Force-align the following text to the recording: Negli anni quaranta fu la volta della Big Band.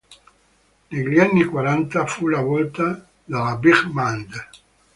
Negli 0.87 1.19
anni 1.19 1.43
quaranta 1.43 2.07
fu 2.07 2.27
la 2.27 2.41
volta 2.41 3.07
della 3.23 3.55
Big 3.57 3.83
Band. 3.91 4.49